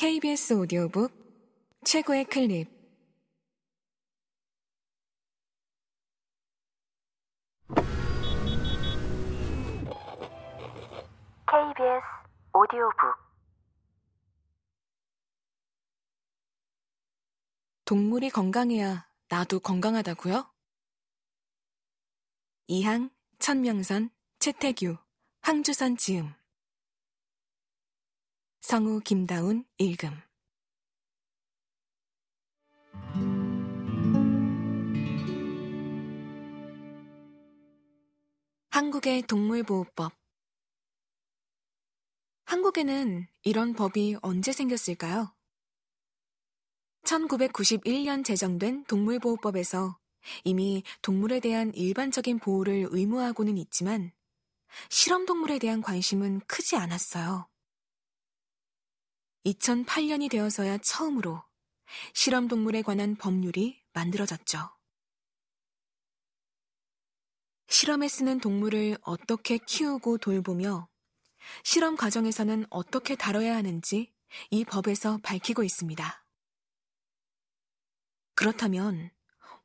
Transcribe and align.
KBS 0.00 0.54
오디오북 0.54 1.12
최고의 1.84 2.24
클립. 2.24 2.70
KBS 11.44 12.00
오디오북. 12.54 12.96
동물이 17.84 18.30
건강해야 18.30 19.06
나도 19.28 19.60
건강하다고요? 19.60 20.50
이항, 22.68 23.10
천명선, 23.38 24.08
최태규, 24.38 24.96
황주선 25.42 25.98
지음 25.98 26.39
성우 28.60 29.00
김다운 29.00 29.64
읽음 29.78 30.10
한국의 38.70 39.22
동물보호법 39.22 40.12
한국에는 42.44 43.26
이런 43.42 43.72
법이 43.74 44.16
언제 44.22 44.52
생겼을까요? 44.52 45.34
1991년 47.04 48.24
제정된 48.24 48.84
동물보호법에서 48.84 49.98
이미 50.44 50.82
동물에 51.02 51.40
대한 51.40 51.72
일반적인 51.74 52.38
보호를 52.38 52.88
의무화하고는 52.90 53.56
있지만 53.58 54.12
실험동물에 54.90 55.58
대한 55.58 55.80
관심은 55.80 56.40
크지 56.46 56.76
않았어요. 56.76 57.49
2008년이 59.44 60.30
되어서야 60.30 60.78
처음으로 60.78 61.42
실험 62.14 62.48
동물에 62.48 62.82
관한 62.82 63.16
법률이 63.16 63.82
만들어졌죠. 63.92 64.70
실험에 67.68 68.08
쓰는 68.08 68.40
동물을 68.40 68.98
어떻게 69.02 69.58
키우고 69.58 70.18
돌보며 70.18 70.88
실험 71.64 71.96
과정에서는 71.96 72.66
어떻게 72.70 73.16
다뤄야 73.16 73.56
하는지 73.56 74.12
이 74.50 74.64
법에서 74.64 75.18
밝히고 75.22 75.62
있습니다. 75.62 76.24
그렇다면 78.34 79.10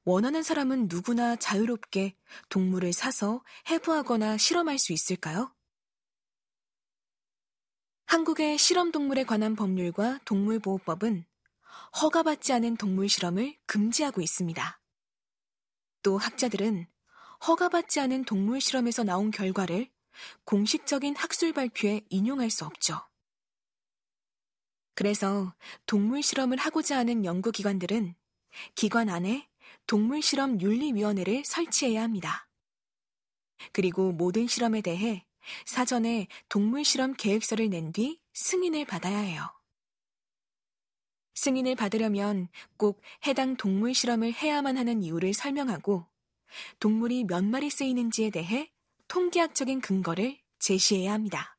원하는 0.03 0.43
사람은 0.43 0.87
누구나 0.89 1.35
자유롭게 1.35 2.17
동물을 2.49 2.93
사서 2.93 3.43
해부하거나 3.69 4.37
실험할 4.37 4.77
수 4.77 4.93
있을까요? 4.93 5.54
한국의 8.05 8.57
실험동물에 8.57 9.23
관한 9.23 9.55
법률과 9.55 10.19
동물보호법은 10.25 11.25
허가받지 12.01 12.53
않은 12.53 12.77
동물 12.77 13.09
실험을 13.09 13.57
금지하고 13.65 14.21
있습니다. 14.21 14.79
또 16.03 16.17
학자들은 16.17 16.87
허가받지 17.47 17.99
않은 17.99 18.25
동물 18.25 18.61
실험에서 18.61 19.03
나온 19.03 19.31
결과를 19.31 19.89
공식적인 20.45 21.15
학술 21.15 21.51
발표에 21.53 22.01
인용할 22.09 22.49
수 22.51 22.65
없죠. 22.65 23.01
그래서 24.93 25.53
동물 25.85 26.21
실험을 26.21 26.57
하고자 26.57 26.97
하는 26.97 27.25
연구기관들은 27.25 28.15
기관 28.75 29.09
안에 29.09 29.49
동물 29.87 30.21
실험 30.21 30.61
윤리위원회를 30.61 31.43
설치해야 31.43 32.03
합니다. 32.03 32.47
그리고 33.73 34.11
모든 34.11 34.47
실험에 34.47 34.81
대해 34.81 35.25
사전에 35.65 36.27
동물 36.49 36.83
실험 36.83 37.13
계획서를 37.13 37.69
낸 37.69 37.91
뒤 37.91 38.19
승인을 38.33 38.85
받아야 38.85 39.19
해요. 39.19 39.47
승인을 41.35 41.75
받으려면 41.75 42.47
꼭 42.77 43.01
해당 43.27 43.57
동물 43.57 43.93
실험을 43.93 44.33
해야만 44.33 44.77
하는 44.77 45.03
이유를 45.03 45.33
설명하고 45.33 46.07
동물이 46.79 47.25
몇 47.25 47.43
마리 47.43 47.69
쓰이는지에 47.69 48.29
대해 48.29 48.71
통계학적인 49.07 49.81
근거를 49.81 50.37
제시해야 50.59 51.13
합니다. 51.13 51.57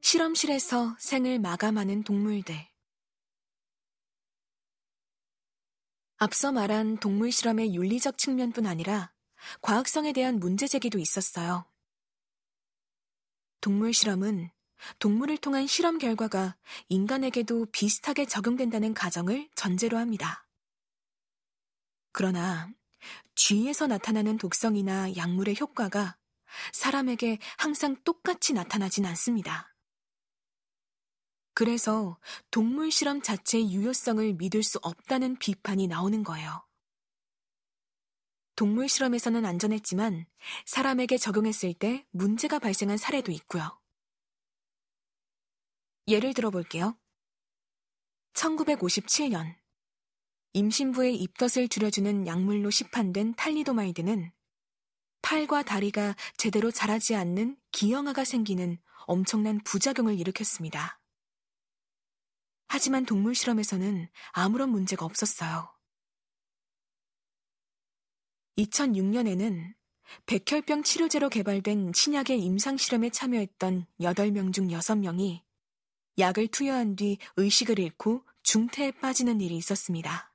실험실에서 0.00 0.96
생을 0.98 1.38
마감하는 1.38 2.02
동물들. 2.02 2.56
앞서 6.20 6.50
말한 6.50 6.98
동물 6.98 7.30
실험의 7.30 7.74
윤리적 7.74 8.18
측면뿐 8.18 8.66
아니라 8.66 9.12
과학성에 9.62 10.12
대한 10.12 10.40
문제 10.40 10.66
제기도 10.66 10.98
있었어요. 10.98 11.64
동물 13.60 13.94
실험은 13.94 14.50
동물을 14.98 15.38
통한 15.38 15.68
실험 15.68 15.98
결과가 15.98 16.56
인간에게도 16.88 17.66
비슷하게 17.66 18.26
적용된다는 18.26 18.94
가정을 18.94 19.48
전제로 19.54 19.96
합니다. 19.96 20.44
그러나 22.10 22.68
쥐에서 23.36 23.86
나타나는 23.86 24.38
독성이나 24.38 25.14
약물의 25.14 25.56
효과가 25.60 26.16
사람에게 26.72 27.38
항상 27.58 27.94
똑같이 28.02 28.54
나타나진 28.54 29.06
않습니다. 29.06 29.72
그래서 31.58 32.20
동물 32.52 32.92
실험 32.92 33.20
자체의 33.20 33.72
유효성을 33.72 34.34
믿을 34.34 34.62
수 34.62 34.78
없다는 34.80 35.40
비판이 35.40 35.88
나오는 35.88 36.22
거예요. 36.22 36.64
동물 38.54 38.88
실험에서는 38.88 39.44
안전했지만 39.44 40.26
사람에게 40.66 41.16
적용했을 41.18 41.74
때 41.74 42.06
문제가 42.12 42.60
발생한 42.60 42.96
사례도 42.96 43.32
있고요. 43.32 43.76
예를 46.06 46.32
들어 46.32 46.50
볼게요. 46.50 46.96
1957년 48.34 49.56
임신부의 50.52 51.16
입덧을 51.16 51.66
줄여주는 51.66 52.28
약물로 52.28 52.70
시판된 52.70 53.34
탈리도마이드는 53.34 54.30
팔과 55.22 55.64
다리가 55.64 56.14
제대로 56.36 56.70
자라지 56.70 57.16
않는 57.16 57.56
기형아가 57.72 58.22
생기는 58.22 58.78
엄청난 59.08 59.58
부작용을 59.64 60.20
일으켰습니다. 60.20 60.97
하지만 62.68 63.04
동물 63.04 63.34
실험에서는 63.34 64.08
아무런 64.32 64.70
문제가 64.70 65.04
없었어요. 65.04 65.68
2006년에는 68.58 69.74
백혈병 70.26 70.82
치료제로 70.82 71.28
개발된 71.28 71.92
신약의 71.94 72.40
임상실험에 72.40 73.10
참여했던 73.10 73.86
8명 74.00 74.52
중 74.52 74.68
6명이 74.68 75.42
약을 76.18 76.48
투여한 76.48 76.96
뒤 76.96 77.18
의식을 77.36 77.78
잃고 77.78 78.24
중태에 78.42 78.92
빠지는 78.92 79.40
일이 79.40 79.56
있었습니다. 79.56 80.32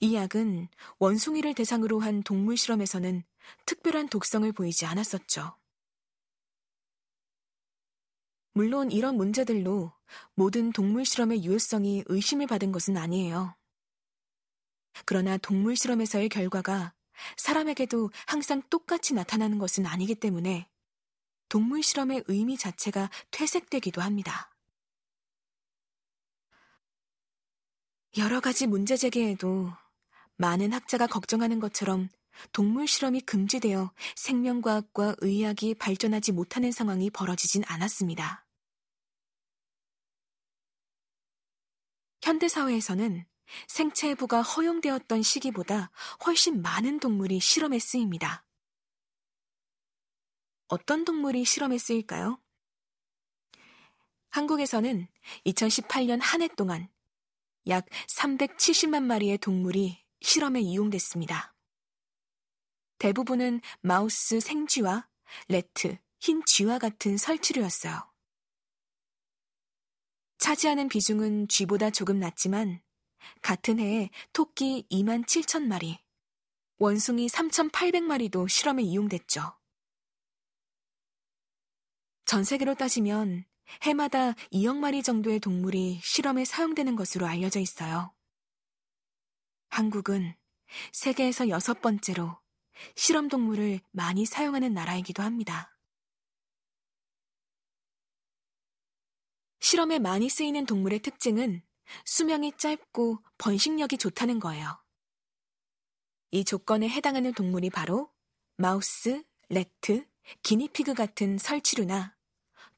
이 0.00 0.14
약은 0.14 0.68
원숭이를 0.98 1.54
대상으로 1.54 2.00
한 2.00 2.22
동물 2.22 2.56
실험에서는 2.56 3.24
특별한 3.66 4.08
독성을 4.08 4.50
보이지 4.52 4.86
않았었죠. 4.86 5.56
물론 8.54 8.92
이런 8.92 9.16
문제들로 9.16 9.92
모든 10.34 10.70
동물 10.72 11.04
실험의 11.04 11.44
유효성이 11.44 12.04
의심을 12.06 12.46
받은 12.46 12.70
것은 12.70 12.96
아니에요. 12.96 13.56
그러나 15.04 15.36
동물 15.36 15.74
실험에서의 15.74 16.28
결과가 16.28 16.94
사람에게도 17.36 18.10
항상 18.26 18.62
똑같이 18.70 19.12
나타나는 19.12 19.58
것은 19.58 19.86
아니기 19.86 20.14
때문에 20.14 20.68
동물 21.48 21.82
실험의 21.82 22.24
의미 22.28 22.56
자체가 22.56 23.10
퇴색되기도 23.32 24.00
합니다. 24.00 24.54
여러 28.16 28.38
가지 28.38 28.68
문제 28.68 28.96
제기에도 28.96 29.72
많은 30.36 30.72
학자가 30.72 31.08
걱정하는 31.08 31.58
것처럼 31.58 32.08
동물 32.52 32.86
실험이 32.86 33.20
금지되어 33.20 33.92
생명과학과 34.14 35.16
의학이 35.18 35.74
발전하지 35.74 36.32
못하는 36.32 36.70
상황이 36.70 37.10
벌어지진 37.10 37.64
않았습니다. 37.66 38.43
현대사회에서는 42.24 43.26
생체 43.68 44.08
해부가 44.08 44.40
허용되었던 44.40 45.22
시기보다 45.22 45.90
훨씬 46.24 46.62
많은 46.62 46.98
동물이 46.98 47.38
실험에 47.38 47.78
쓰입니다. 47.78 48.46
어떤 50.68 51.04
동물이 51.04 51.44
실험에 51.44 51.76
쓰일까요? 51.76 52.40
한국에서는 54.30 55.06
2018년 55.44 56.18
한 56.22 56.40
해 56.40 56.48
동안 56.48 56.88
약 57.68 57.84
370만 58.18 59.02
마리의 59.02 59.36
동물이 59.36 60.02
실험에 60.22 60.60
이용됐습니다. 60.62 61.54
대부분은 62.96 63.60
마우스 63.82 64.40
생쥐와 64.40 65.06
rat, 65.48 65.98
흰 66.20 66.42
쥐와 66.46 66.78
같은 66.78 67.18
설치류였어요. 67.18 68.13
차지하는 70.44 70.90
비중은 70.90 71.48
쥐보다 71.48 71.88
조금 71.88 72.18
낮지만 72.18 72.82
같은 73.40 73.78
해에 73.78 74.10
토끼 74.34 74.86
2만 74.90 75.24
7천 75.24 75.62
마리, 75.62 75.98
원숭이 76.76 77.28
3,800마리도 77.28 78.46
실험에 78.46 78.82
이용됐죠. 78.82 79.40
전 82.26 82.44
세계로 82.44 82.74
따지면 82.74 83.46
해마다 83.84 84.32
2억 84.52 84.76
마리 84.76 85.02
정도의 85.02 85.40
동물이 85.40 86.00
실험에 86.02 86.44
사용되는 86.44 86.94
것으로 86.94 87.24
알려져 87.24 87.58
있어요. 87.58 88.12
한국은 89.70 90.34
세계에서 90.92 91.48
여섯 91.48 91.80
번째로 91.80 92.38
실험 92.96 93.28
동물을 93.28 93.80
많이 93.92 94.26
사용하는 94.26 94.74
나라이기도 94.74 95.22
합니다. 95.22 95.73
실험에 99.64 99.98
많이 99.98 100.28
쓰이는 100.28 100.66
동물의 100.66 100.98
특징은 100.98 101.62
수명이 102.04 102.52
짧고 102.58 103.20
번식력이 103.38 103.96
좋다는 103.96 104.38
거예요. 104.38 104.78
이 106.32 106.44
조건에 106.44 106.86
해당하는 106.86 107.32
동물이 107.32 107.70
바로 107.70 108.12
마우스, 108.58 109.24
rat, 109.48 110.06
기니피그 110.42 110.92
같은 110.92 111.38
설치류나 111.38 112.14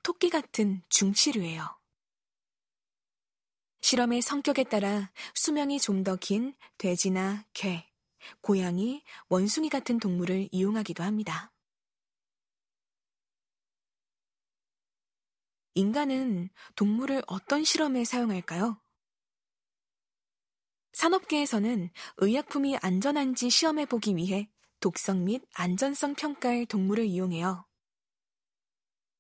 토끼 0.04 0.30
같은 0.30 0.80
중치류예요. 0.88 1.76
실험의 3.80 4.22
성격에 4.22 4.62
따라 4.62 5.10
수명이 5.34 5.80
좀 5.80 6.04
더 6.04 6.16
긴 6.16 6.54
돼지나 6.78 7.46
개, 7.52 7.84
고양이, 8.42 9.02
원숭이 9.28 9.70
같은 9.70 9.98
동물을 9.98 10.50
이용하기도 10.52 11.02
합니다. 11.02 11.52
인간은 15.76 16.48
동물을 16.74 17.22
어떤 17.26 17.62
실험에 17.62 18.04
사용할까요? 18.04 18.80
산업계에서는 20.94 21.90
의약품이 22.16 22.78
안전한지 22.78 23.50
시험해 23.50 23.84
보기 23.84 24.16
위해 24.16 24.48
독성 24.80 25.24
및 25.24 25.42
안전성 25.52 26.14
평가의 26.14 26.64
동물을 26.64 27.04
이용해요. 27.04 27.66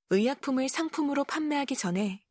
의약품을 0.08 0.70
상품으로 0.70 1.24
판매하기 1.24 1.76
전에 1.76 2.24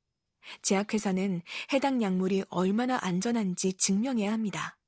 제약회사는 0.64 1.44
해당 1.74 2.02
약물이 2.02 2.46
얼마나 2.50 2.98
안전한지 3.00 3.74
증명해야 3.74 4.34
합니다. 4.34 4.80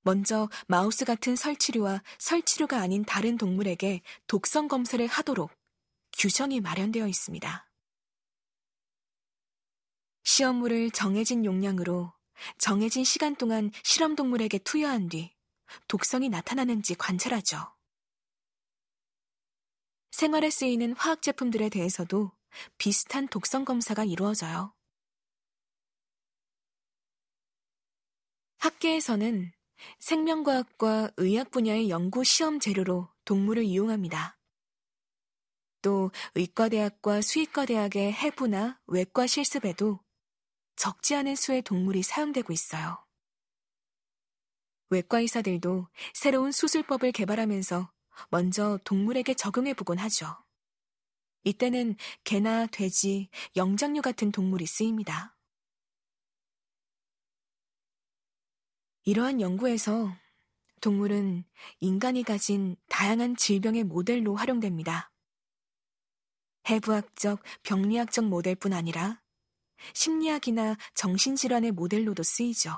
먼저 0.00 0.50
마우스 0.66 1.04
같은 1.04 1.36
설치류와 1.36 2.02
설치류가 2.18 2.78
아닌 2.78 3.04
다른 3.04 3.36
동물에게 3.36 4.02
독성 4.26 4.66
검사를 4.66 5.06
하도록 5.06 5.52
규정이 6.18 6.60
마련되어 6.60 7.06
있습니다. 7.06 7.71
시험물을 10.24 10.90
정해진 10.90 11.44
용량으로 11.44 12.12
정해진 12.58 13.04
시간 13.04 13.36
동안 13.36 13.70
실험 13.82 14.14
동물에게 14.16 14.58
투여한 14.58 15.08
뒤 15.08 15.34
독성이 15.88 16.28
나타나는지 16.28 16.94
관찰하죠. 16.94 17.74
생활에 20.10 20.50
쓰이는 20.50 20.94
화학 20.94 21.22
제품들에 21.22 21.68
대해서도 21.68 22.32
비슷한 22.78 23.28
독성 23.28 23.64
검사가 23.64 24.04
이루어져요. 24.04 24.74
학계에서는 28.58 29.52
생명과학과 29.98 31.10
의학 31.16 31.50
분야의 31.50 31.90
연구 31.90 32.22
시험 32.22 32.60
재료로 32.60 33.08
동물을 33.24 33.64
이용합니다. 33.64 34.38
또 35.80 36.12
의과대학과 36.36 37.22
수의과대학의 37.22 38.12
해부나 38.12 38.80
외과 38.86 39.26
실습에도 39.26 39.98
적지 40.76 41.14
않은 41.14 41.36
수의 41.36 41.62
동물이 41.62 42.02
사용되고 42.02 42.52
있어요. 42.52 43.04
외과 44.90 45.20
의사들도 45.20 45.88
새로운 46.12 46.52
수술법을 46.52 47.12
개발하면서 47.12 47.90
먼저 48.30 48.78
동물에게 48.84 49.34
적용해 49.34 49.74
보곤 49.74 49.98
하죠. 49.98 50.36
이때는 51.44 51.96
개나 52.24 52.66
돼지, 52.66 53.30
영장류 53.56 54.02
같은 54.02 54.30
동물이 54.30 54.66
쓰입니다. 54.66 55.36
이러한 59.04 59.40
연구에서 59.40 60.14
동물은 60.82 61.44
인간이 61.80 62.22
가진 62.22 62.76
다양한 62.88 63.36
질병의 63.36 63.84
모델로 63.84 64.34
활용됩니다. 64.36 65.10
해부학적, 66.68 67.42
병리학적 67.62 68.26
모델뿐 68.26 68.72
아니라 68.72 69.21
심리학이나 69.94 70.76
정신질환의 70.94 71.72
모델로도 71.72 72.22
쓰이죠. 72.22 72.76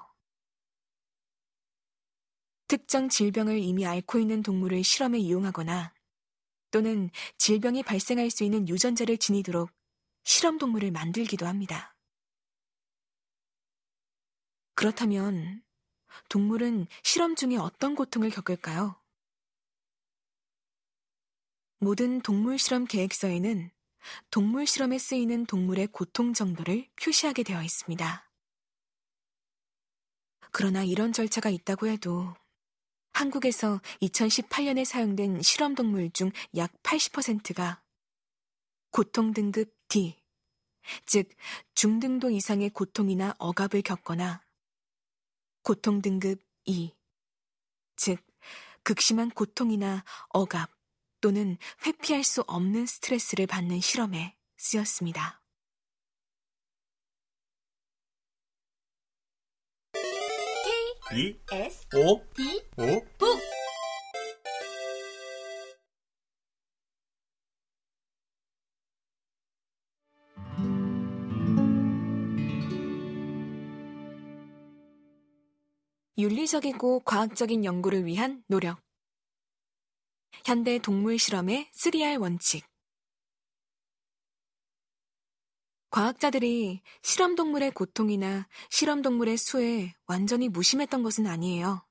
특정 2.66 3.08
질병을 3.08 3.58
이미 3.58 3.86
앓고 3.86 4.18
있는 4.18 4.42
동물을 4.42 4.82
실험에 4.82 5.18
이용하거나 5.18 5.92
또는 6.70 7.10
질병이 7.38 7.82
발생할 7.82 8.30
수 8.30 8.42
있는 8.42 8.68
유전자를 8.68 9.18
지니도록 9.18 9.70
실험 10.24 10.58
동물을 10.58 10.90
만들기도 10.90 11.46
합니다. 11.46 11.96
그렇다면 14.74 15.62
동물은 16.28 16.86
실험 17.02 17.36
중에 17.36 17.56
어떤 17.56 17.94
고통을 17.94 18.30
겪을까요? 18.30 19.00
모든 21.78 22.20
동물 22.22 22.58
실험 22.58 22.86
계획서에는 22.86 23.70
동물 24.30 24.66
실험에 24.66 24.98
쓰이는 24.98 25.46
동물의 25.46 25.88
고통 25.88 26.32
정도를 26.32 26.88
표시하게 27.02 27.42
되어 27.42 27.62
있습니다. 27.62 28.30
그러나 30.50 30.84
이런 30.84 31.12
절차가 31.12 31.50
있다고 31.50 31.88
해도 31.88 32.34
한국에서 33.12 33.80
2018년에 34.02 34.84
사용된 34.84 35.42
실험 35.42 35.74
동물 35.74 36.10
중 36.10 36.30
약 36.56 36.72
80%가 36.82 37.82
고통 38.90 39.32
등급 39.32 39.74
D, 39.88 40.16
즉 41.06 41.28
중등도 41.74 42.30
이상의 42.30 42.70
고통이나 42.70 43.34
억압을 43.38 43.82
겪거나 43.82 44.44
고통 45.62 46.02
등급 46.02 46.40
E, 46.66 46.92
즉 47.96 48.24
극심한 48.82 49.30
고통이나 49.30 50.04
억압, 50.28 50.70
또는 51.24 51.56
회피할 51.86 52.22
수 52.22 52.42
없는 52.42 52.84
스트레스를 52.84 53.46
받는 53.46 53.80
실험에 53.80 54.36
쓰였습니다. 54.58 55.40
K 61.08 61.40
S 61.50 61.86
O 61.94 62.20
D 62.34 62.62
O 62.76 63.00
북 63.16 63.40
윤리적이고 76.18 77.00
과학적인 77.00 77.64
연구를 77.64 78.04
위한 78.04 78.44
노력 78.46 78.83
현대 80.44 80.78
동물 80.78 81.18
실험의 81.18 81.70
3R 81.72 82.20
원칙. 82.20 82.66
과학자들이 85.88 86.82
실험 87.02 87.34
동물의 87.34 87.70
고통이나 87.70 88.46
실험 88.68 89.00
동물의 89.00 89.38
수에 89.38 89.94
완전히 90.06 90.50
무심했던 90.50 91.02
것은 91.02 91.26
아니에요. 91.26 91.86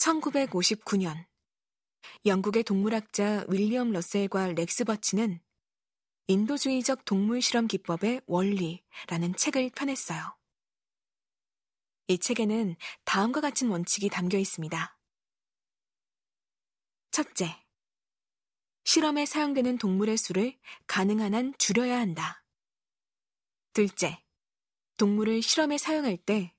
1959년, 0.00 1.26
영국의 2.24 2.62
동물학자 2.62 3.44
윌리엄 3.50 3.92
러셀과 3.92 4.52
렉스 4.52 4.84
버치는 4.84 5.42
인도주의적 6.28 7.04
동물 7.04 7.42
실험 7.42 7.66
기법의 7.66 8.22
원리라는 8.24 9.36
책을 9.36 9.72
펴냈어요. 9.76 10.38
이 12.06 12.18
책에는 12.18 12.76
다음과 13.04 13.42
같은 13.42 13.68
원칙이 13.68 14.08
담겨 14.08 14.38
있습니다. 14.38 14.97
첫째, 17.10 17.64
실험에 18.84 19.26
사용되는 19.26 19.78
동물의 19.78 20.16
수를 20.16 20.58
가능한 20.86 21.34
한 21.34 21.54
줄여야 21.58 21.98
한다. 21.98 22.44
둘째, 23.72 24.22
동물을 24.96 25.42
실험에 25.42 25.78
사용할 25.78 26.16
때 26.16 26.54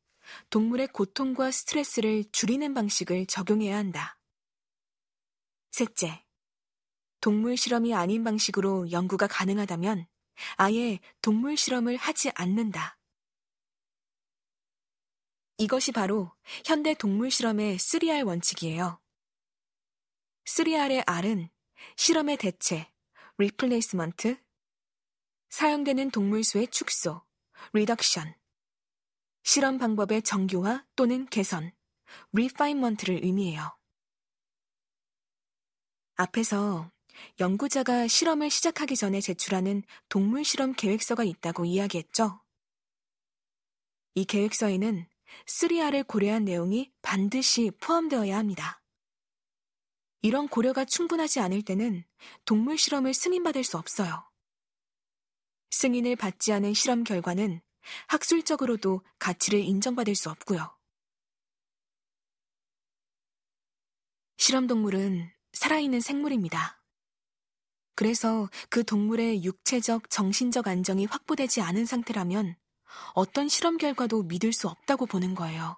동물의 0.49 0.87
고통과 0.89 1.51
스트레스를 1.51 2.23
줄이는 2.31 2.73
방식을 2.73 3.25
적용해야 3.25 3.75
한다. 3.77 4.19
셋째, 5.71 6.25
동물 7.21 7.57
실험이 7.57 7.93
아닌 7.93 8.23
방식으로 8.23 8.91
연구가 8.91 9.27
가능하다면 9.27 10.07
아예 10.55 10.99
동물 11.21 11.57
실험을 11.57 11.97
하지 11.97 12.31
않는다. 12.35 12.97
이것이 15.57 15.91
바로 15.91 16.31
현대 16.63 16.93
동물 16.93 17.29
실험의 17.29 17.77
3R 17.77 18.25
원칙이에요. 18.25 19.01
3R의 20.49 21.03
R은 21.05 21.47
실험의 21.95 22.37
대체, 22.37 22.91
replacement, 23.37 24.35
사용되는 25.49 26.09
동물 26.09 26.43
수의 26.43 26.67
축소, 26.69 27.21
reduction, 27.71 28.33
실험 29.43 29.77
방법의 29.77 30.23
정교화 30.23 30.87
또는 30.95 31.27
개선, 31.27 31.71
refinement를 32.33 33.23
의미해요. 33.23 33.77
앞에서 36.15 36.89
연구자가 37.39 38.07
실험을 38.07 38.49
시작하기 38.49 38.95
전에 38.95 39.21
제출하는 39.21 39.83
동물 40.09 40.43
실험 40.43 40.73
계획서가 40.73 41.25
있다고 41.25 41.65
이야기했죠. 41.65 42.41
이 44.15 44.25
계획서에는 44.25 45.07
3R을 45.45 46.07
고려한 46.07 46.45
내용이 46.45 46.91
반드시 47.03 47.69
포함되어야 47.79 48.35
합니다. 48.35 48.79
이런 50.21 50.47
고려가 50.47 50.85
충분하지 50.85 51.39
않을 51.39 51.61
때는 51.61 52.03
동물 52.45 52.77
실험을 52.77 53.13
승인받을 53.13 53.63
수 53.63 53.77
없어요. 53.77 54.29
승인을 55.71 56.15
받지 56.15 56.51
않은 56.51 56.73
실험 56.73 57.03
결과는 57.03 57.61
학술적으로도 58.07 59.01
가치를 59.19 59.59
인정받을 59.59 60.15
수 60.15 60.29
없고요. 60.29 60.75
실험 64.37 64.67
동물은 64.67 65.31
살아있는 65.53 66.01
생물입니다. 66.01 66.81
그래서 67.95 68.49
그 68.69 68.83
동물의 68.83 69.43
육체적, 69.43 70.09
정신적 70.09 70.67
안정이 70.67 71.05
확보되지 71.05 71.61
않은 71.61 71.85
상태라면 71.85 72.55
어떤 73.13 73.49
실험 73.49 73.77
결과도 73.77 74.23
믿을 74.23 74.53
수 74.53 74.69
없다고 74.69 75.05
보는 75.05 75.35
거예요. 75.35 75.77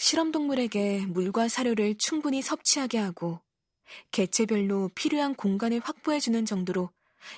실험동물에게 0.00 1.04
물과 1.08 1.48
사료를 1.48 1.94
충분히 1.98 2.40
섭취하게 2.40 2.96
하고 2.96 3.38
개체별로 4.12 4.88
필요한 4.94 5.34
공간을 5.34 5.80
확보해주는 5.80 6.46
정도로 6.46 6.90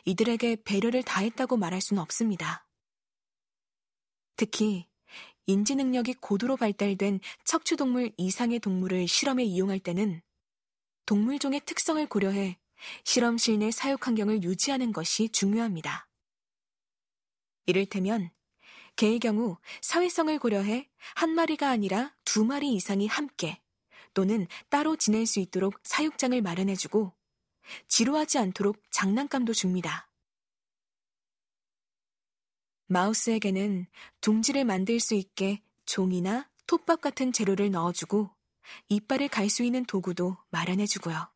이들에게 0.05 0.63
배려를 0.65 1.03
다했다고 1.03 1.57
말할 1.57 1.81
수는 1.81 2.01
없습니다. 2.01 2.65
특히 4.37 4.87
인지 5.47 5.75
능력이 5.75 6.15
고도로 6.21 6.57
발달된 6.57 7.19
척추동물 7.45 8.13
이상의 8.17 8.61
동물을 8.61 9.09
실험에 9.09 9.43
이용할 9.43 9.81
때는 9.81 10.23
동물종의 11.07 11.63
특성을 11.67 12.07
고려해 12.07 12.59
실험실 13.03 13.59
내 13.59 13.73
사육 13.73 14.07
환경을 14.07 14.45
유지하는 14.45 14.93
것이 14.93 15.31
중요합니다. 15.31 16.09
이를테면 17.67 18.31
개의 18.97 19.19
경우 19.19 19.57
사회성을 19.81 20.39
고려해 20.39 20.89
한 21.15 21.31
마리가 21.31 21.69
아니라 21.71 22.15
두 22.25 22.45
마리 22.45 22.73
이상이 22.75 23.07
함께 23.07 23.61
또는 24.15 24.47
따로 24.69 24.97
지낼 24.97 25.27
수 25.27 25.41
있도록 25.41 25.79
사육장을 25.83 26.41
마련해주고 26.41 27.13
지루하지 27.89 28.39
않도록 28.39 28.83
장난감도 28.91 29.53
줍니다. 29.55 30.11
마우스에게는 32.87 33.87
둥지를 34.21 34.65
만들 34.65 35.01
수 35.01 35.15
있게 35.15 35.63
종이나 35.87 36.51
톱밥 36.67 37.01
같은 37.01 37.33
재료를 37.33 37.71
넣어주고 37.71 38.31
이빨을 38.89 39.29
갈 39.29 39.49
수 39.49 39.63
있는 39.63 39.85
도구도 39.85 40.37
마련해주고요. 40.51 41.31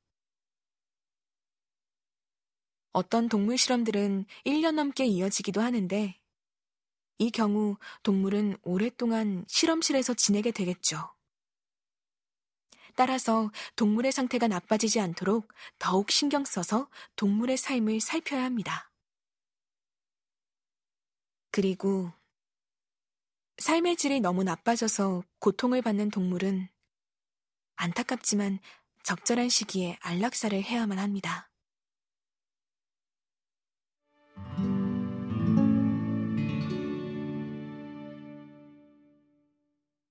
어떤 2.92 3.28
동물 3.28 3.58
실험들은 3.58 4.25
1년 4.44 4.72
넘게 4.72 5.04
이어지기도 5.06 5.60
하는데 5.60 6.18
이 7.18 7.30
경우 7.30 7.76
동물은 8.02 8.58
오랫동안 8.62 9.44
실험실에서 9.49 10.14
지내게 10.14 10.50
되겠죠. 10.50 11.16
따라서 12.94 13.50
동물의 13.76 14.11
상태가 14.12 14.49
나빠지지 14.49 15.00
않도록 15.00 15.52
더욱 15.78 16.11
신경 16.11 16.44
써서 16.44 16.88
동물의 17.16 17.56
삶을 17.56 18.00
살펴야 18.00 18.44
합니다. 18.44 18.90
그리고 21.50 22.12
삶의 23.58 23.96
질이 23.96 24.20
너무 24.20 24.44
나빠져서 24.44 25.25
고통을 25.38 25.82
받는 25.82 26.11
동물은 26.11 26.68
안타깝지만 27.76 28.58
적절한 29.02 29.49
시기에 29.49 29.99
안락사를 30.00 30.62
해야만 30.62 30.99
합니다. 30.99 31.50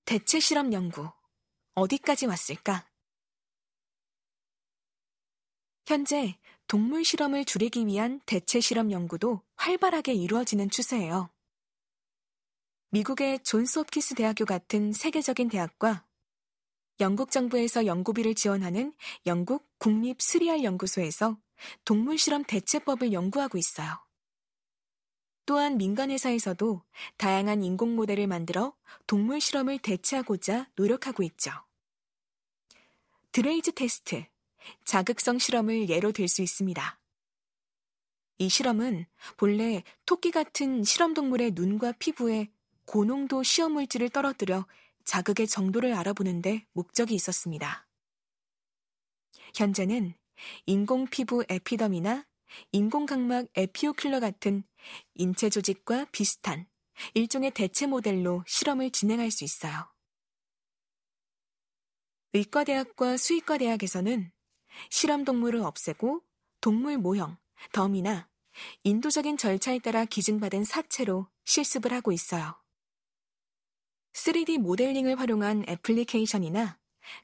대체 0.06 0.38
실험 0.38 0.72
연구. 0.72 1.10
어디까지 1.74 2.26
왔을까? 2.26 2.88
현재 5.84 6.38
동물 6.68 7.04
실험을 7.04 7.44
줄이기 7.44 7.84
위한 7.88 8.20
대체 8.24 8.60
실험 8.60 8.92
연구도 8.92 9.42
활발하게 9.56 10.14
이루어지는 10.14 10.70
추세예요. 10.70 11.28
미국의 12.90 13.42
존스 13.42 13.80
홉키스 13.80 14.14
대학교 14.14 14.44
같은 14.44 14.92
세계적인 14.92 15.48
대학과 15.48 16.06
영국 17.00 17.32
정부에서 17.32 17.86
연구비를 17.86 18.36
지원하는 18.36 18.94
영국 19.26 19.68
국립 19.78 20.22
스리알 20.22 20.62
연구소에서 20.62 21.36
동물 21.84 22.16
실험 22.16 22.44
대체법을 22.44 23.12
연구하고 23.12 23.58
있어요. 23.58 24.05
또한 25.46 25.78
민간 25.78 26.10
회사에서도 26.10 26.82
다양한 27.16 27.62
인공 27.62 27.94
모델을 27.94 28.26
만들어 28.26 28.74
동물 29.06 29.40
실험을 29.40 29.78
대체하고자 29.78 30.68
노력하고 30.74 31.22
있죠. 31.22 31.52
Draize 33.32 33.72
test, 33.72 34.24
자극성 34.84 35.38
실험을 35.38 35.88
예로 35.88 36.12
들 36.12 36.28
수 36.28 36.42
있습니다. 36.42 37.00
이 38.38 38.48
실험은 38.48 39.06
본래 39.36 39.82
토끼 40.04 40.30
같은 40.30 40.84
실험 40.84 41.14
동물의 41.14 41.52
눈과 41.54 41.92
피부에 41.92 42.50
고농도 42.84 43.42
시험 43.42 43.72
물질을 43.72 44.10
떨어뜨려 44.10 44.66
자극의 45.04 45.46
정도를 45.46 45.94
알아보는데 45.94 46.66
목적이 46.72 47.14
있었습니다. 47.14 47.86
현재는 49.54 50.14
인공 50.66 51.06
피부 51.06 51.44
EpiDerm이나 51.48 52.26
인공각막 52.72 53.52
EpiOcular 53.54 54.20
같은 54.20 54.64
인체 55.14 55.50
조직과 55.50 56.06
비슷한 56.12 56.66
일종의 57.14 57.52
대체 57.52 57.86
모델로 57.86 58.44
실험을 58.46 58.90
진행할 58.90 59.30
수 59.30 59.44
있어요. 59.44 59.88
의과대학과 62.32 63.16
수의과대학에서는 63.16 64.30
실험 64.90 65.24
동물을 65.24 65.60
없애고 65.60 66.22
동물 66.60 66.98
모형, 66.98 67.38
덤이나 67.72 68.28
인도적인 68.84 69.36
절차에 69.36 69.78
따라 69.78 70.04
기증받은 70.04 70.64
사체로 70.64 71.28
실습을 71.44 71.92
하고 71.92 72.12
있어요. 72.12 72.60
3D 74.12 74.58
모델링을 74.58 75.18
활용한 75.20 75.66
애플리케이션이나 75.68 76.78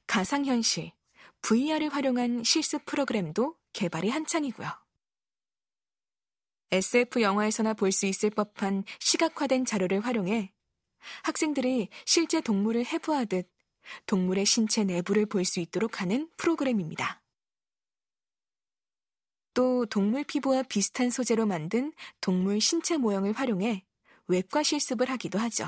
가상현실, 0.07 0.93
VR을 1.43 1.89
활용한 1.89 2.45
실습 2.45 2.85
프로그램도 2.85 3.57
개발이 3.73 4.11
한창이고요. 4.11 4.82
SF 6.73 7.21
영화에서나 7.21 7.75
볼 7.75 7.93
수 7.93 8.07
있을 8.07 8.31
법한 8.31 8.85
시각화된 8.99 9.67
자료를 9.67 10.01
활용해 10.01 10.53
학생들이 11.23 11.91
실제 12.07 12.41
동물을 12.41 12.87
해부하듯 12.87 13.47
동물의 14.07 14.47
신체 14.47 14.83
내부를 14.83 15.27
볼 15.27 15.45
수 15.45 15.61
있도록 15.61 16.01
하는 16.01 16.31
프로그램입니다. 16.39 17.23
또 19.53 19.85
동물 19.85 20.25
피부와 20.25 20.63
비슷한 20.63 21.11
소재로 21.11 21.45
만든 21.45 21.93
동물 22.23 22.59
신체 22.59 22.97
모형을 22.97 23.33
활용해 23.33 23.85
외과 24.29 24.63
실습을 24.63 25.11
하기도 25.11 25.39
하죠. 25.41 25.67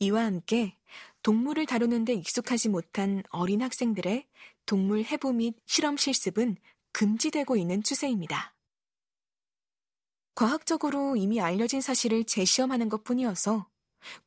이와 0.00 0.24
함께 0.24 0.76
동물을 1.22 1.64
다루는데 1.64 2.12
익숙하지 2.12 2.68
못한 2.68 3.22
어린 3.30 3.62
학생들의 3.62 4.28
동물 4.66 5.02
해부 5.04 5.32
및 5.32 5.54
실험 5.64 5.96
실습은 5.96 6.56
금지되고 6.92 7.56
있는 7.56 7.82
추세입니다. 7.82 8.54
과학적으로 10.34 11.16
이미 11.16 11.40
알려진 11.40 11.80
사실을 11.80 12.24
재시험하는 12.24 12.88
것 12.88 13.04
뿐이어서 13.04 13.68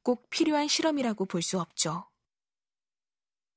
꼭 0.04 0.30
필요한 0.30 0.68
실험이라고 0.68 1.26
볼 1.26 1.42
수 1.42 1.60
없죠. 1.60 2.08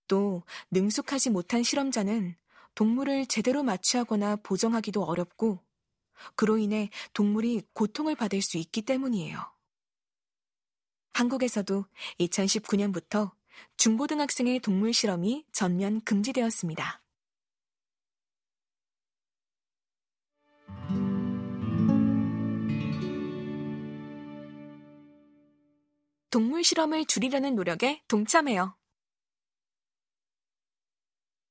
또 0.08 0.42
능숙하지 0.70 1.30
못한 1.30 1.62
실험자는 1.62 2.36
동물을 2.74 3.26
제대로 3.26 3.62
마취하거나 3.62 4.36
보정하기도 4.36 5.02
어렵고 5.02 5.60
그로 6.34 6.58
인해 6.58 6.90
동물이 7.12 7.62
고통을 7.72 8.14
받을 8.14 8.40
수 8.42 8.58
있기 8.58 8.82
때문이에요. 8.82 9.38
한국에서도 11.14 11.84
2019년부터 12.20 13.32
중고등학생의 13.78 14.60
동물 14.60 14.92
실험이 14.92 15.44
전면 15.52 16.02
금지되었습니다. 16.02 17.02
동물 26.36 26.62
실험을 26.62 27.06
줄이려는 27.06 27.54
노력에 27.54 28.02
동참해요. 28.08 28.76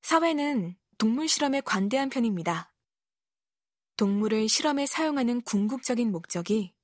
사회는 0.03 0.75
동물 0.99 1.27
실험에 1.27 1.61
관대한 1.61 2.09
편입니다. 2.09 2.71
동물을 3.97 4.47
실험에 4.47 4.85
사용하는 4.85 5.41
궁극적인 5.41 6.11
목적이 6.11 6.75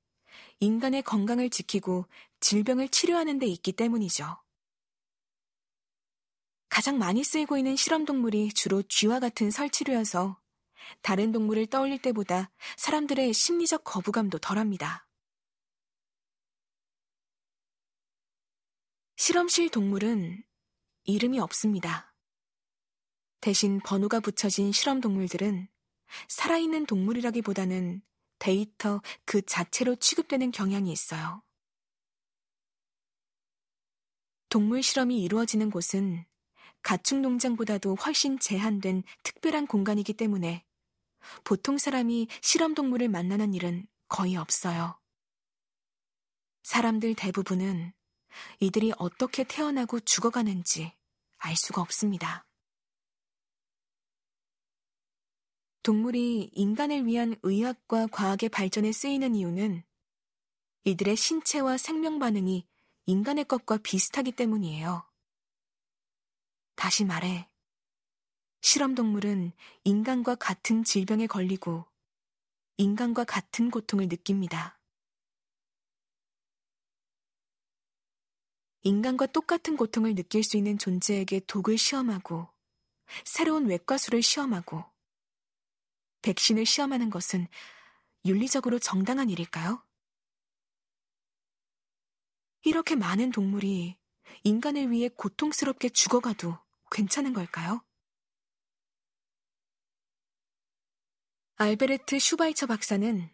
인간의 0.58 1.02
건강을 1.02 1.48
지키고 1.48 2.08
질병을 2.40 2.88
치료하는 2.88 3.38
데 3.38 3.46
있기 3.46 3.70
때문이죠. 3.70 4.36
가장 6.70 6.98
많이 6.98 7.22
쓰이고 7.22 7.56
있는 7.56 7.76
실험 7.76 8.04
동물이 8.04 8.52
주로 8.54 8.82
쥐와 8.82 9.20
같은 9.20 9.52
설치류여서 9.52 10.40
다른 11.02 11.30
동물을 11.30 11.66
떠올릴 11.66 12.02
때보다 12.02 12.50
사람들의 12.78 13.32
심리적 13.32 13.84
거부감도 13.84 14.38
덜합니다. 14.38 15.06
실험실 19.24 19.68
동물은 19.68 20.42
이름이 21.04 21.38
없습니다. 21.38 22.12
대신 23.40 23.78
번호가 23.78 24.18
붙여진 24.18 24.72
실험 24.72 25.00
동물들은 25.00 25.68
살아있는 26.26 26.86
동물이라기보다는 26.86 28.02
데이터 28.40 29.00
그 29.24 29.40
자체로 29.42 29.94
취급되는 29.94 30.50
경향이 30.50 30.90
있어요. 30.90 31.44
동물 34.48 34.82
실험이 34.82 35.22
이루어지는 35.22 35.70
곳은 35.70 36.26
가축 36.82 37.20
농장보다도 37.20 37.94
훨씬 37.94 38.40
제한된 38.40 39.04
특별한 39.22 39.68
공간이기 39.68 40.14
때문에 40.14 40.64
보통 41.44 41.78
사람이 41.78 42.26
실험 42.40 42.74
동물을 42.74 43.08
만나는 43.08 43.54
일은 43.54 43.86
거의 44.08 44.34
없어요. 44.34 44.98
사람들 46.64 47.14
대부분은 47.14 47.92
이들이 48.60 48.92
어떻게 48.98 49.44
태어나고 49.44 50.00
죽어가는지 50.00 50.92
알 51.38 51.56
수가 51.56 51.80
없습니다. 51.82 52.46
동물이 55.82 56.50
인간을 56.52 57.06
위한 57.06 57.34
의학과 57.42 58.06
과학의 58.06 58.48
발전에 58.50 58.92
쓰이는 58.92 59.34
이유는 59.34 59.82
이들의 60.84 61.16
신체와 61.16 61.76
생명 61.76 62.18
반응이 62.18 62.66
인간의 63.06 63.46
것과 63.46 63.78
비슷하기 63.78 64.32
때문이에요. 64.32 65.04
다시 66.76 67.04
말해, 67.04 67.48
실험동물은 68.60 69.52
인간과 69.84 70.36
같은 70.36 70.84
질병에 70.84 71.26
걸리고 71.26 71.84
인간과 72.76 73.24
같은 73.24 73.70
고통을 73.70 74.08
느낍니다. 74.08 74.78
인간과 78.82 79.26
똑같은 79.26 79.76
고통을 79.76 80.14
느낄 80.14 80.42
수 80.42 80.56
있는 80.56 80.76
존재에게 80.76 81.40
독을 81.46 81.78
시험하고 81.78 82.48
새로운 83.24 83.66
외과수를 83.66 84.22
시험하고 84.22 84.84
백신을 86.22 86.66
시험하는 86.66 87.10
것은 87.10 87.46
윤리적으로 88.24 88.78
정당한 88.78 89.30
일일까요? 89.30 89.84
이렇게 92.64 92.94
많은 92.94 93.30
동물이 93.30 93.96
인간을 94.44 94.90
위해 94.90 95.08
고통스럽게 95.08 95.88
죽어가도 95.90 96.58
괜찮은 96.90 97.32
걸까요? 97.32 97.84
알베르트 101.56 102.18
슈바이처 102.18 102.66
박사는 102.66 103.30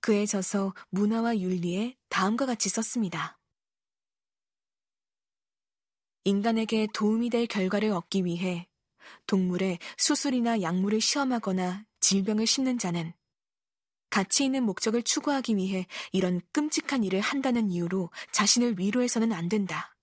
그에 0.00 0.26
져서 0.26 0.74
문화와 0.90 1.38
윤리에 1.38 1.96
다음과 2.08 2.46
같이 2.46 2.68
썼습니다. 2.68 3.37
인간에게 6.24 6.88
도움이 6.92 7.30
될 7.30 7.46
결과를 7.46 7.90
얻기 7.90 8.24
위해 8.24 8.68
동물의 9.26 9.78
수술이나 9.96 10.62
약물을 10.62 11.00
시험하거나 11.00 11.84
질병을 12.00 12.46
심는 12.46 12.78
자는 12.78 13.12
가치 14.10 14.44
있는 14.44 14.64
목적을 14.64 15.02
추구하기 15.02 15.56
위해 15.56 15.86
이런 16.12 16.40
끔찍한 16.52 17.04
일을 17.04 17.20
한다는 17.20 17.70
이유로 17.70 18.10
자신을 18.32 18.78
위로해서는 18.78 19.32
안 19.32 19.48
된다. 19.48 19.96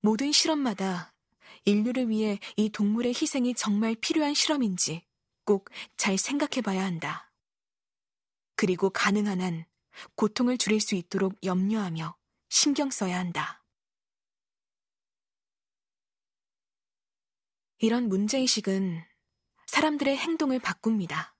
모든 0.00 0.32
실험마다 0.32 1.12
인류를 1.64 2.08
위해 2.08 2.38
이 2.56 2.70
동물의 2.70 3.12
희생이 3.14 3.54
정말 3.54 3.94
필요한 3.94 4.34
실험인지 4.34 5.04
꼭 5.44 5.70
잘 5.96 6.16
생각해 6.16 6.62
봐야 6.62 6.84
한다. 6.84 7.32
그리고 8.56 8.90
가능한 8.90 9.40
한 9.40 9.66
고통을 10.14 10.58
줄일 10.58 10.80
수 10.80 10.94
있도록 10.94 11.34
염려하며 11.44 12.16
신경 12.48 12.90
써야 12.90 13.18
한다. 13.18 13.57
이런 17.80 18.08
문제의식은 18.08 19.04
사람들의 19.66 20.16
행동을 20.16 20.58
바꿉니다. 20.58 21.36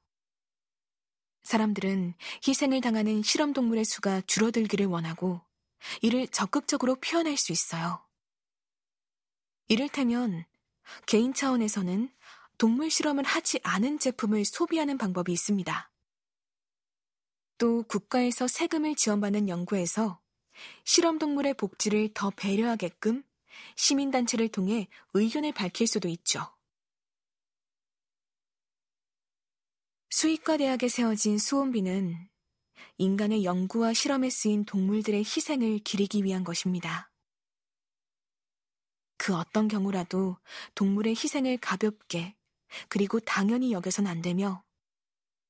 사람들은 1.42 2.14
희생을 2.46 2.81
당하는 2.81 3.22
실험동물의 3.22 3.85
수가 3.85 4.20
줄어들기를 4.22 4.87
원하고 4.87 5.40
이를 6.03 6.29
적극적으로 6.29 6.94
표현할 6.96 7.37
수 7.37 7.53
있어요. 7.53 8.05
이를테면 9.66 10.44
개인 11.07 11.35
차원에서는 11.35 12.12
동물 12.57 12.90
실험을 12.90 13.24
하지 13.24 13.59
않은 13.62 13.98
제품을 13.98 14.44
소비하는 14.44 14.96
방법이 14.96 15.33
있습니다. 15.33 15.90
또 17.59 17.83
국가에서 17.85 18.46
세금을 18.46 18.94
지원받는 18.94 19.48
연구에서 19.48 20.20
실험동물의 20.85 21.55
복지를 21.55 22.11
더 22.14 22.31
배려하게끔 22.31 23.24
시민단체를 23.77 24.49
통해 24.49 24.88
의견을 25.14 25.53
밝힐 25.53 25.87
수도 25.87 26.09
있죠. 26.09 26.40
수의과 30.11 30.57
대학에 30.57 30.88
세워진 30.88 31.38
수온비는 31.38 32.29
인간의 32.97 33.44
연구와 33.44 33.92
실험에 33.92 34.31
쓰인 34.31 34.64
동물들의 34.64 35.21
희생을 35.21 35.81
기리기 35.81 36.25
위한 36.25 36.44
것입니다. 36.44 37.11
그 39.16 39.35
어떤 39.35 39.68
경우라도 39.68 40.38
동물의 40.75 41.12
희생을 41.12 41.59
가볍게 41.59 42.35
그리고 42.88 43.21
당연히 43.21 43.73
여겨선 43.73 44.07
안 44.07 44.23
되며 44.23 44.64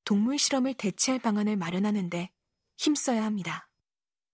동물 0.03 0.37
실험을 0.37 0.73
대체할 0.73 1.21
방안을 1.21 1.55
마련하는데 1.55 2.29
힘써야 2.77 3.23
합니다. 3.23 3.68